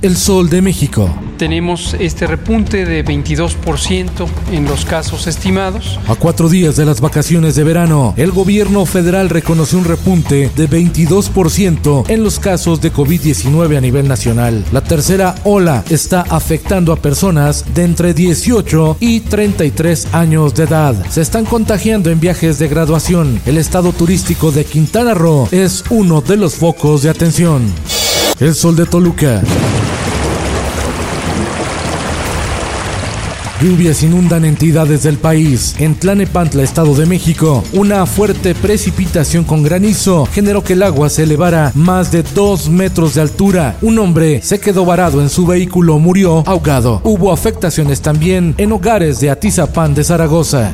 El 0.00 0.16
Sol 0.16 0.48
de 0.48 0.62
México. 0.62 1.08
Tenemos 1.38 1.94
este 1.98 2.26
repunte 2.26 2.84
de 2.84 3.04
22% 3.04 4.26
en 4.52 4.64
los 4.64 4.84
casos 4.84 5.26
estimados. 5.26 5.98
A 6.08 6.14
cuatro 6.14 6.48
días 6.48 6.76
de 6.76 6.84
las 6.84 7.00
vacaciones 7.00 7.54
de 7.54 7.64
verano, 7.64 8.14
el 8.16 8.32
gobierno 8.32 8.86
federal 8.86 9.28
reconoció 9.28 9.78
un 9.78 9.84
repunte 9.84 10.50
de 10.56 10.70
22% 10.70 12.04
en 12.08 12.22
los 12.24 12.38
casos 12.38 12.80
de 12.80 12.92
COVID-19 12.92 13.76
a 13.76 13.80
nivel 13.80 14.08
nacional. 14.08 14.64
La 14.72 14.82
tercera 14.82 15.34
ola 15.44 15.84
está 15.90 16.22
afectando 16.22 16.92
a 16.92 16.96
personas 16.96 17.64
de 17.74 17.84
entre 17.84 18.14
18 18.14 18.96
y 19.00 19.20
33 19.20 20.14
años 20.14 20.54
de 20.54 20.64
edad. 20.64 20.94
Se 21.10 21.20
están 21.22 21.44
contagiando 21.44 22.10
en 22.10 22.20
viajes 22.20 22.58
de 22.58 22.68
graduación. 22.68 23.40
El 23.46 23.58
estado 23.58 23.92
turístico 23.92 24.52
de 24.52 24.64
Quintana 24.64 25.14
Roo 25.14 25.48
es 25.50 25.84
uno 25.90 26.20
de 26.20 26.36
los 26.36 26.54
focos 26.54 27.02
de 27.02 27.10
atención. 27.10 27.62
El 28.40 28.54
sol 28.54 28.74
de 28.74 28.86
Toluca. 28.86 29.42
Lluvias 33.62 34.02
inundan 34.02 34.44
entidades 34.44 35.04
del 35.04 35.18
país. 35.18 35.76
En 35.78 35.94
Tlanepantla, 35.94 36.64
Estado 36.64 36.96
de 36.96 37.06
México, 37.06 37.62
una 37.72 38.06
fuerte 38.06 38.56
precipitación 38.56 39.44
con 39.44 39.62
granizo 39.62 40.26
generó 40.26 40.64
que 40.64 40.72
el 40.72 40.82
agua 40.82 41.08
se 41.08 41.22
elevara 41.22 41.70
más 41.76 42.10
de 42.10 42.24
dos 42.24 42.68
metros 42.68 43.14
de 43.14 43.20
altura. 43.20 43.76
Un 43.80 44.00
hombre 44.00 44.42
se 44.42 44.58
quedó 44.58 44.84
varado 44.84 45.20
en 45.20 45.28
su 45.28 45.46
vehículo, 45.46 46.00
murió 46.00 46.42
ahogado. 46.44 47.00
Hubo 47.04 47.30
afectaciones 47.30 48.02
también 48.02 48.56
en 48.58 48.72
hogares 48.72 49.20
de 49.20 49.30
Atizapán 49.30 49.94
de 49.94 50.02
Zaragoza. 50.02 50.72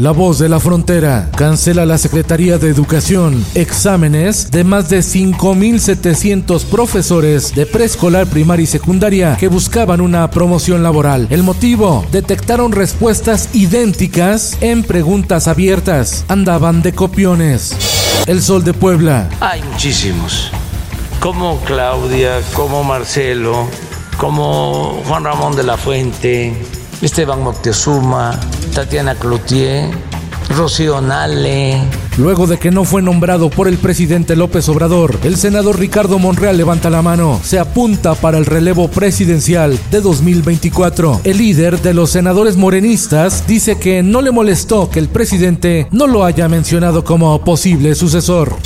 La 0.00 0.12
voz 0.12 0.38
de 0.38 0.48
la 0.48 0.60
frontera 0.60 1.30
cancela 1.36 1.84
la 1.84 1.98
Secretaría 1.98 2.56
de 2.56 2.70
Educación 2.70 3.44
exámenes 3.54 4.50
de 4.50 4.64
más 4.64 4.88
de 4.88 5.00
5.700 5.00 6.64
profesores 6.64 7.54
de 7.54 7.66
preescolar, 7.66 8.26
primaria 8.26 8.64
y 8.64 8.66
secundaria 8.66 9.36
que 9.38 9.48
buscaban 9.48 10.00
una 10.00 10.30
promoción 10.30 10.82
laboral. 10.82 11.26
El 11.28 11.42
motivo, 11.42 12.06
detectaron 12.12 12.72
respuestas 12.72 13.50
idénticas 13.52 14.56
en 14.62 14.84
preguntas 14.84 15.48
abiertas. 15.48 16.24
Andaban 16.28 16.80
de 16.80 16.94
copiones. 16.94 17.76
El 18.26 18.42
Sol 18.42 18.64
de 18.64 18.72
Puebla. 18.72 19.28
Hay 19.40 19.62
muchísimos, 19.62 20.50
como 21.20 21.60
Claudia, 21.60 22.40
como 22.54 22.84
Marcelo, 22.84 23.68
como 24.16 25.02
Juan 25.06 25.24
Ramón 25.24 25.56
de 25.56 25.62
la 25.62 25.76
Fuente, 25.76 26.54
Esteban 27.02 27.42
Moctezuma, 27.42 28.38
Tatiana 28.70 29.14
Cloutier, 29.14 29.90
Rocío 30.56 31.00
Nale. 31.00 31.80
Luego 32.18 32.46
de 32.46 32.58
que 32.58 32.70
no 32.70 32.84
fue 32.84 33.02
nombrado 33.02 33.50
por 33.50 33.68
el 33.68 33.78
presidente 33.78 34.36
López 34.36 34.68
Obrador, 34.68 35.18
el 35.24 35.36
senador 35.36 35.78
Ricardo 35.78 36.18
Monreal 36.18 36.56
levanta 36.56 36.90
la 36.90 37.02
mano. 37.02 37.40
Se 37.42 37.58
apunta 37.58 38.14
para 38.14 38.38
el 38.38 38.46
relevo 38.46 38.88
presidencial 38.88 39.78
de 39.90 40.00
2024. 40.00 41.22
El 41.24 41.38
líder 41.38 41.80
de 41.80 41.94
los 41.94 42.10
senadores 42.10 42.56
morenistas 42.56 43.46
dice 43.46 43.78
que 43.78 44.02
no 44.02 44.22
le 44.22 44.30
molestó 44.30 44.90
que 44.90 44.98
el 44.98 45.08
presidente 45.08 45.88
no 45.90 46.06
lo 46.06 46.24
haya 46.24 46.48
mencionado 46.48 47.04
como 47.04 47.42
posible 47.44 47.94
sucesor. 47.94 48.56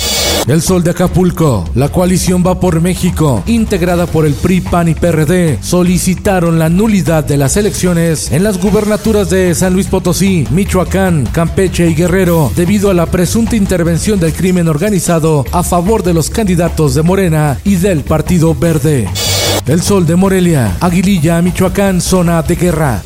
El 0.47 0.61
Sol 0.61 0.83
de 0.83 0.91
Acapulco, 0.91 1.67
la 1.73 1.89
coalición 1.89 2.43
Va 2.45 2.59
por 2.59 2.79
México, 2.79 3.41
integrada 3.47 4.05
por 4.05 4.27
el 4.27 4.35
PRI, 4.35 4.61
PAN 4.61 4.89
y 4.89 4.93
PRD, 4.93 5.57
solicitaron 5.59 6.59
la 6.59 6.69
nulidad 6.69 7.23
de 7.23 7.35
las 7.35 7.57
elecciones 7.57 8.31
en 8.31 8.43
las 8.43 8.61
gubernaturas 8.61 9.31
de 9.31 9.55
San 9.55 9.73
Luis 9.73 9.87
Potosí, 9.87 10.45
Michoacán, 10.51 11.27
Campeche 11.31 11.89
y 11.89 11.95
Guerrero, 11.95 12.51
debido 12.55 12.91
a 12.91 12.93
la 12.93 13.07
presunta 13.07 13.55
intervención 13.55 14.19
del 14.19 14.33
crimen 14.33 14.67
organizado 14.67 15.45
a 15.51 15.63
favor 15.63 16.03
de 16.03 16.13
los 16.13 16.29
candidatos 16.29 16.93
de 16.93 17.01
Morena 17.01 17.59
y 17.63 17.77
del 17.77 18.01
Partido 18.01 18.53
Verde. 18.53 19.09
El 19.65 19.81
Sol 19.81 20.05
de 20.05 20.15
Morelia, 20.15 20.77
Aguililla, 20.79 21.41
Michoacán, 21.41 22.01
zona 22.01 22.43
de 22.43 22.55
guerra. 22.55 23.01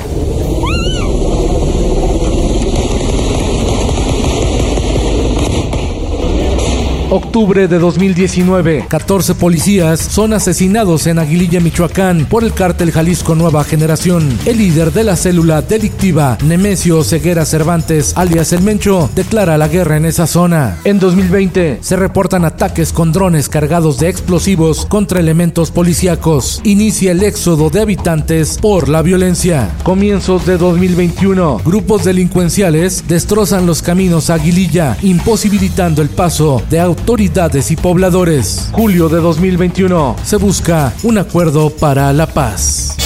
Octubre 7.11 7.67
de 7.67 7.79
2019, 7.79 8.85
14 8.87 9.33
policías 9.33 9.99
son 9.99 10.31
asesinados 10.31 11.07
en 11.07 11.17
Aguililla, 11.17 11.59
Michoacán, 11.59 12.27
por 12.29 12.43
el 12.43 12.53
cártel 12.53 12.91
Jalisco 12.91 13.33
Nueva 13.33 13.63
Generación. 13.63 14.37
El 14.45 14.59
líder 14.59 14.93
de 14.93 15.03
la 15.03 15.15
célula 15.15 15.63
delictiva, 15.63 16.37
Nemesio 16.45 17.03
Ceguera 17.03 17.45
Cervantes, 17.45 18.13
alias 18.15 18.53
El 18.53 18.61
Mencho, 18.61 19.09
declara 19.15 19.57
la 19.57 19.67
guerra 19.67 19.97
en 19.97 20.05
esa 20.05 20.27
zona. 20.27 20.77
En 20.83 20.99
2020, 20.99 21.79
se 21.81 21.95
reportan 21.95 22.45
ataques 22.45 22.93
con 22.93 23.11
drones 23.11 23.49
cargados 23.49 23.97
de 23.97 24.07
explosivos 24.07 24.85
contra 24.85 25.19
elementos 25.19 25.71
policíacos. 25.71 26.61
Inicia 26.63 27.13
el 27.13 27.23
éxodo 27.23 27.71
de 27.71 27.81
habitantes 27.81 28.59
por 28.61 28.87
la 28.87 29.01
violencia. 29.01 29.71
Comienzos 29.81 30.45
de 30.45 30.59
2021, 30.59 31.61
grupos 31.65 32.03
delincuenciales 32.03 33.07
destrozan 33.07 33.65
los 33.65 33.81
caminos 33.81 34.29
a 34.29 34.35
Aguililla, 34.35 34.95
imposibilitando 35.01 36.03
el 36.03 36.09
paso 36.09 36.61
de 36.69 36.79
autos 36.79 36.98
autoridades 36.99 37.71
y 37.71 37.77
pobladores. 37.77 38.69
Julio 38.73 39.07
de 39.07 39.21
2021. 39.21 40.17
Se 40.23 40.35
busca 40.35 40.93
un 41.03 41.17
acuerdo 41.17 41.69
para 41.69 42.11
la 42.11 42.27
paz. 42.27 42.97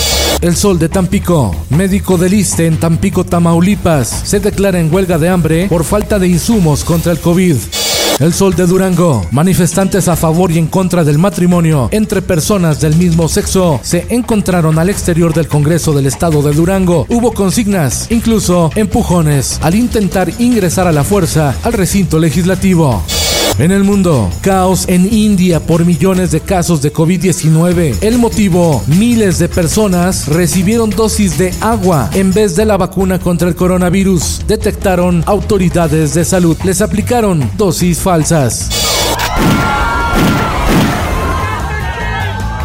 El 0.41 0.55
Sol 0.55 0.79
de 0.79 0.89
Tampico, 0.89 1.55
médico 1.69 2.17
del 2.17 2.33
ISTE 2.33 2.65
en 2.65 2.77
Tampico, 2.77 3.23
Tamaulipas, 3.23 4.07
se 4.07 4.39
declara 4.39 4.79
en 4.79 4.93
huelga 4.93 5.17
de 5.17 5.29
hambre 5.29 5.67
por 5.69 5.83
falta 5.83 6.17
de 6.17 6.27
insumos 6.27 6.83
contra 6.83 7.11
el 7.11 7.19
COVID. 7.19 7.55
El 8.19 8.33
Sol 8.33 8.55
de 8.55 8.65
Durango, 8.65 9.25
manifestantes 9.31 10.07
a 10.07 10.15
favor 10.15 10.51
y 10.51 10.57
en 10.57 10.67
contra 10.67 11.03
del 11.03 11.17
matrimonio 11.17 11.89
entre 11.91 12.21
personas 12.21 12.81
del 12.81 12.95
mismo 12.95 13.27
sexo 13.27 13.79
se 13.83 14.07
encontraron 14.09 14.79
al 14.79 14.89
exterior 14.89 15.33
del 15.33 15.47
Congreso 15.47 15.93
del 15.93 16.07
Estado 16.07 16.41
de 16.41 16.53
Durango. 16.53 17.05
Hubo 17.09 17.31
consignas, 17.31 18.07
incluso 18.09 18.71
empujones, 18.75 19.59
al 19.61 19.75
intentar 19.75 20.31
ingresar 20.39 20.87
a 20.87 20.91
la 20.91 21.03
fuerza 21.03 21.55
al 21.63 21.73
recinto 21.73 22.19
legislativo. 22.19 23.03
En 23.59 23.71
el 23.71 23.83
mundo, 23.83 24.31
caos 24.41 24.85
en 24.87 25.13
India 25.13 25.59
por 25.59 25.85
millones 25.85 26.31
de 26.31 26.41
casos 26.41 26.81
de 26.81 26.91
COVID-19. 26.91 27.97
El 28.01 28.17
motivo, 28.17 28.83
miles 28.87 29.37
de 29.37 29.47
personas 29.47 30.27
recibieron 30.27 30.89
dosis 30.89 31.37
de 31.37 31.53
agua 31.61 32.09
en 32.13 32.33
vez 32.33 32.55
de 32.55 32.65
la 32.65 32.77
vacuna 32.77 33.19
contra 33.19 33.47
el 33.47 33.55
coronavirus. 33.55 34.41
Detectaron 34.47 35.23
autoridades 35.27 36.15
de 36.15 36.25
salud. 36.25 36.57
Les 36.63 36.81
aplicaron 36.81 37.47
dosis 37.55 37.99
falsas. 37.99 38.69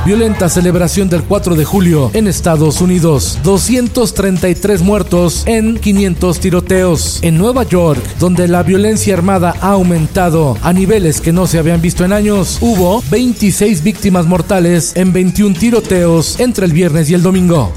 Violenta 0.09 0.49
celebración 0.49 1.11
del 1.11 1.23
4 1.23 1.55
de 1.55 1.67
julio 1.67 2.11
en 2.15 2.29
Estados 2.29 2.81
Unidos. 2.81 3.39
233 3.43 4.81
muertos 4.81 5.43
en 5.45 5.77
500 5.77 6.41
tiroteos. 6.41 7.19
En 7.21 7.37
Nueva 7.37 7.65
York, 7.65 8.03
donde 8.19 8.49
la 8.49 8.63
violencia 8.63 9.13
armada 9.13 9.55
ha 9.61 9.73
aumentado 9.73 10.57
a 10.63 10.73
niveles 10.73 11.21
que 11.21 11.31
no 11.31 11.47
se 11.47 11.59
habían 11.59 11.83
visto 11.83 12.07
en 12.07 12.15
años, 12.15 12.57
hubo 12.63 13.03
26 13.11 13.83
víctimas 13.83 14.25
mortales 14.25 14.93
en 14.97 15.13
21 15.13 15.55
tiroteos 15.55 16.41
entre 16.41 16.65
el 16.65 16.73
viernes 16.73 17.11
y 17.11 17.15
el 17.15 17.23
domingo. 17.23 17.71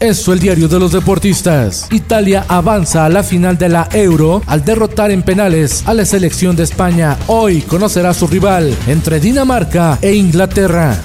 Eso 0.00 0.32
el 0.32 0.38
diario 0.38 0.68
de 0.68 0.80
los 0.80 0.92
deportistas. 0.92 1.86
Italia 1.90 2.46
avanza 2.48 3.04
a 3.04 3.10
la 3.10 3.22
final 3.22 3.58
de 3.58 3.68
la 3.68 3.90
Euro 3.92 4.40
al 4.46 4.64
derrotar 4.64 5.10
en 5.10 5.22
penales 5.22 5.82
a 5.84 5.92
la 5.92 6.06
selección 6.06 6.56
de 6.56 6.62
España. 6.62 7.18
Hoy 7.26 7.60
conocerá 7.60 8.14
su 8.14 8.26
rival 8.26 8.74
entre 8.86 9.20
Dinamarca 9.20 9.98
e 10.00 10.14
Inglaterra. 10.14 10.98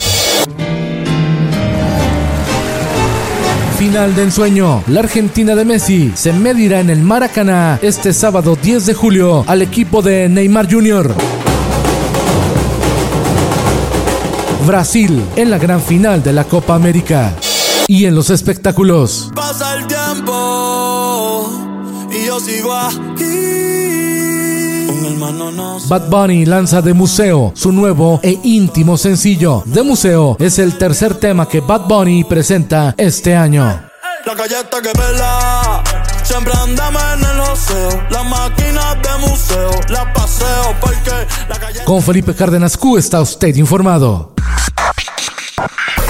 Final 3.79 4.13
de 4.13 4.23
ensueño. 4.23 4.83
La 4.87 4.99
Argentina 4.99 5.55
de 5.55 5.63
Messi 5.63 6.11
se 6.13 6.33
medirá 6.33 6.81
en 6.81 6.89
el 6.89 7.01
Maracaná 7.01 7.79
este 7.81 8.11
sábado 8.11 8.57
10 8.61 8.87
de 8.87 8.93
julio 8.93 9.45
al 9.47 9.61
equipo 9.61 10.01
de 10.01 10.27
Neymar 10.27 10.69
Jr. 10.69 11.15
Brasil 14.67 15.23
en 15.37 15.49
la 15.49 15.57
gran 15.57 15.81
final 15.81 16.21
de 16.21 16.33
la 16.33 16.43
Copa 16.43 16.75
América. 16.75 17.33
Y 17.87 18.03
en 18.03 18.15
los 18.15 18.29
espectáculos. 18.31 19.31
Pasa 19.33 19.77
el 19.77 19.87
tiempo 19.87 21.49
y 22.11 22.25
yo 22.25 22.37
sigo 22.41 22.73
aquí. 22.73 23.68
Bad 25.87 26.09
Bunny 26.09 26.45
lanza 26.45 26.81
De 26.81 26.93
Museo, 26.93 27.51
su 27.55 27.71
nuevo 27.71 28.19
e 28.23 28.37
íntimo 28.43 28.97
sencillo. 28.97 29.63
De 29.65 29.83
Museo 29.83 30.35
es 30.39 30.59
el 30.59 30.77
tercer 30.77 31.15
tema 31.15 31.47
que 31.47 31.59
Bad 31.59 31.87
Bunny 31.87 32.23
presenta 32.23 32.93
este 32.97 33.35
año. 33.35 33.63
La 34.25 34.35
calle 34.35 34.59
está 34.59 34.81
que 34.81 34.91
pela. 34.91 35.83
Siempre 36.23 36.53
andamos 36.53 37.01
en 37.13 37.23
el. 37.23 37.29
Las 38.11 38.25
máquinas 38.25 38.95
de 39.01 39.27
museo. 39.27 39.71
Las 39.89 40.05
paseo 40.13 40.75
porque 40.79 41.11
la 41.49 41.59
calle. 41.59 41.83
Con 41.83 42.01
Felipe 42.01 42.33
Cárdenas 42.35 42.77
Q 42.77 42.97
está 42.97 43.19
usted 43.21 43.55
informado. 43.55 44.33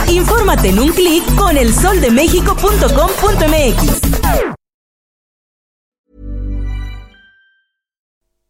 Infórmate 0.08 0.70
en 0.70 0.80
un 0.80 0.90
clic 0.90 1.24
con 1.36 1.58
elsoldemexico.com.mx. 1.58 4.19